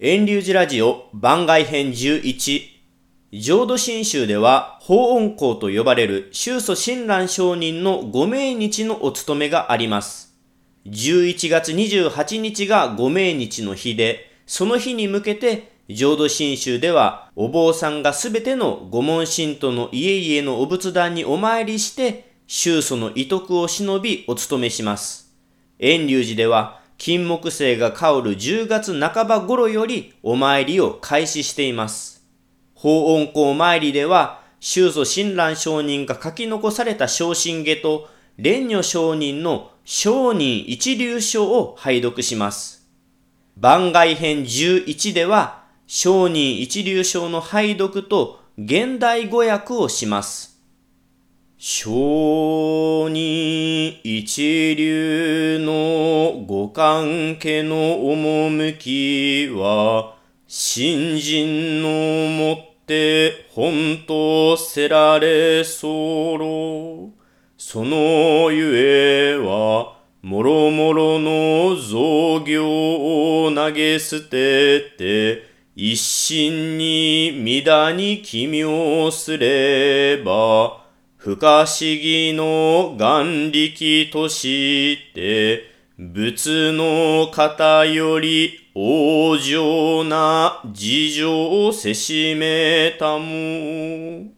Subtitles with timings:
[0.00, 2.60] 遠流寺ラジオ番外編11
[3.32, 10.38] 浄土真宗では法恩公と呼ばれる宗祖親鸞上人のご命日のお務めがあります。
[10.86, 25.34] 11月28日がご命日の日で、その日に向けて浄土真宗ではお坊さんがすべての御門信徒の家々のお仏壇にお参りして宗祖の遺徳を忍びお務めします。
[25.80, 32.26] 遠隆寺では金木星が香る10月半ば頃よりお参りを開始しています。
[32.74, 42.88] 法恩公参りでは、宗祖親鸞上人が書き残された昇進下と、蓮如上人の商人一流書を拝読します。
[43.56, 50.57] 番外編11では、商人一流書の拝読と現代語訳をします。
[51.60, 60.14] 商人一流のご関係の趣は、
[60.46, 61.88] 新人の
[62.28, 67.10] もって本当せられそうろ。
[67.56, 75.42] そのゆえは、もろもろの造業を投げ捨てて、
[75.74, 80.87] 一心に乱に奇妙すれば、
[81.18, 85.64] 不可思議の眼力として、
[85.98, 94.30] 仏の方より往生な事情をせしめたも。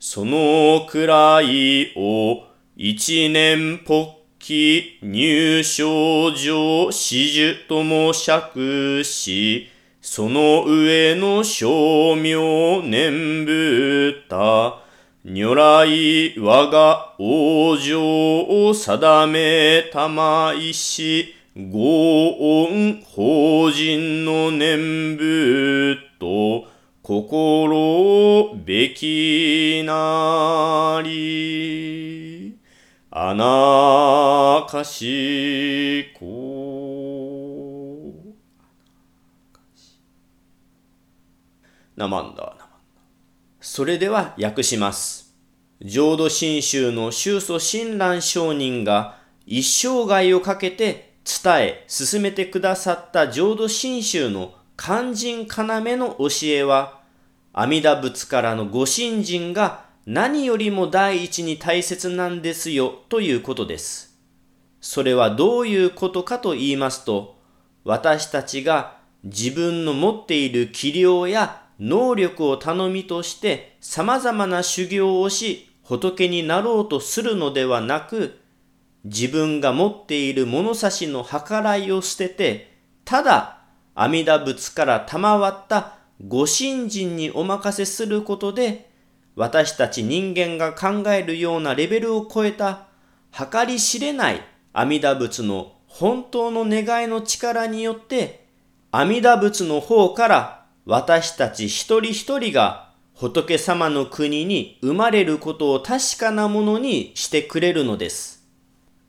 [0.00, 9.68] そのくらいを一年ぽっき入賞上始終とも釈し、
[10.00, 14.24] その上の称名念仏
[15.30, 15.86] 如来
[16.38, 17.96] 我が往生
[18.70, 26.66] を定めたまいし、ご恩法人の念仏と
[27.02, 32.56] 心べきなり、
[33.10, 37.04] あなかしこ。
[41.96, 42.67] なまんだ。
[43.60, 45.34] それでは訳します。
[45.82, 57.00] 浄土真宗の宗祖親鸞上人が一生涯をかけて伝え進めてくださった浄土真宗の肝心要の教えは、
[57.52, 64.16] 阿弥陀仏からのご信心が何よりも第一に大切なんですよということです。
[64.80, 67.36] それはどういうことかと言いますと、
[67.82, 78.38] 私たちが自分の持っている器量や能力を頼みとして様々な修行をし仏になろうとするのではなく、
[79.04, 83.60] 自分が持っている物差しの計らいを捨てて、ただ
[83.94, 88.90] 阿弥陀仏から賜ったご信心にお任せすることで、
[89.34, 92.88] 私たち人間が考えるようなレベルを超えた
[93.32, 98.46] 計り知れない阿弥陀仏の本当の願いの力によって、
[98.90, 100.57] 阿弥陀仏の方から
[100.90, 108.48] 私たち一人一人が仏様の国に生まれることを確かなものにしてくれるのです。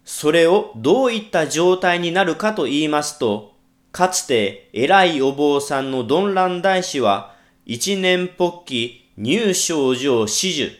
[0.03, 3.53] それをどういった状態になるかと言いますと、
[3.93, 7.33] かつて偉いお坊さんの鈍乱大師は、
[7.65, 10.71] 一年ぽっき入賞上始終、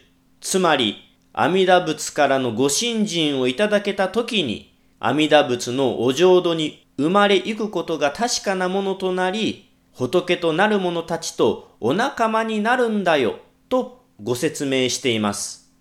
[0.42, 0.98] つまり
[1.32, 9.69] 阿弥陀仏からのご信心をいただけた時に、阿弥陀仏のお浄土に生まれゆくことが確かなものとなり、
[10.00, 15.74] 仏となる者たちとお仲間になるんだよ、とご説明しています。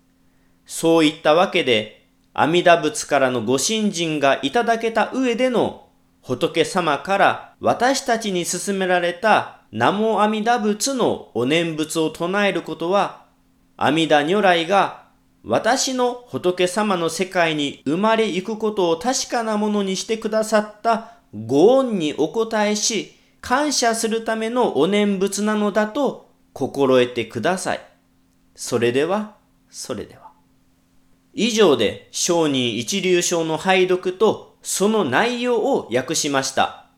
[0.65, 5.87] そういったわけで、阿弥陀仏からのご信心がいただけた上での
[6.21, 13.23] 仏様から私たちに勧められた南無阿弥陀仏のお念仏を唱えることは
[13.77, 15.05] 阿弥陀如来が
[15.45, 23.15] 私の仏様の世界に生まれゆくことを確かなものにしてくださったご恩にお答えし
[23.49, 27.81] 感謝するためのお念仏なのだと心得てください。
[28.53, 29.37] それでは、
[29.71, 30.29] それでは。
[31.33, 36.91] 以上で商人一流書の拝読とその内容を訳しました。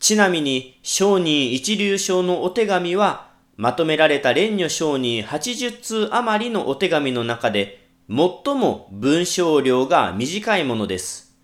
[0.00, 11.36] ちなみに商人一流書のお手紙はまとめられた蓮如商人80通余りのお手紙の中で最も文章量が短いものです。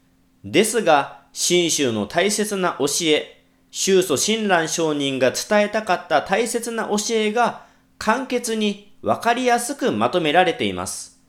[0.44, 3.43] ですが、新宗の大切な教え、
[3.76, 7.66] 宗祖親鸞上人が伝えたかった大切な教えが
[7.98, 11.20] 簡潔にわかりやすくまとめられています。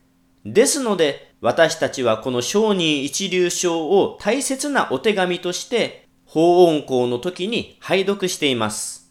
[0.46, 9.04] ですので、私たちはこの商人一流章を大切なお手紙として、法音校の時に拝読しています。